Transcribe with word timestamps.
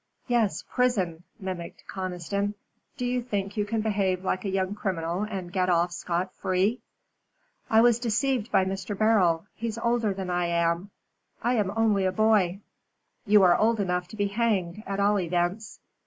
"Yes, 0.25 0.63
prison," 0.67 1.21
mimicked 1.39 1.83
Conniston. 1.87 2.55
"Do 2.97 3.05
you 3.05 3.21
think 3.21 3.55
you 3.55 3.65
can 3.65 3.81
behave 3.81 4.25
like 4.25 4.43
a 4.43 4.49
young 4.49 4.73
criminal 4.73 5.21
and 5.29 5.53
get 5.53 5.69
off 5.69 5.91
scot 5.91 6.33
free?" 6.33 6.81
"I 7.69 7.81
was 7.81 7.99
deceived 7.99 8.51
by 8.51 8.65
Mr. 8.65 8.97
Beryl. 8.97 9.45
He's 9.53 9.77
older 9.77 10.11
than 10.11 10.31
I 10.31 10.47
am. 10.47 10.89
I 11.43 11.53
am 11.53 11.71
only 11.77 12.05
a 12.05 12.11
boy." 12.11 12.61
"You 13.27 13.43
are 13.43 13.55
old 13.55 13.79
enough 13.79 14.07
to 14.07 14.15
be 14.15 14.25
hanged, 14.29 14.81
at 14.87 14.99
all 14.99 15.19
events." 15.19 15.79